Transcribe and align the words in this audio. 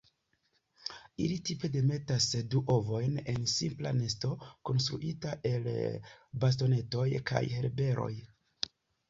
Ili 1.25 1.33
tipe 1.49 1.69
demetas 1.75 2.29
du 2.53 2.61
ovojn 2.75 3.19
en 3.33 3.45
simpla 3.57 3.91
nesto 3.99 4.33
konstruita 4.71 5.35
el 5.51 5.69
bastonetoj 6.47 7.07
kaj 7.33 7.45
herberoj. 7.55 8.11